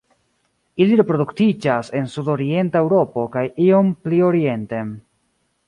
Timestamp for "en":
1.99-2.09